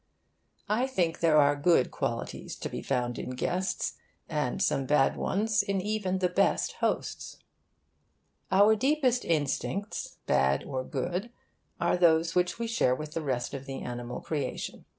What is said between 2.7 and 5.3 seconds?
found in guests, and some bad